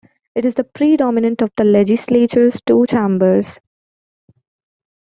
[0.33, 3.59] It is the predominant of the legislature's two chambers.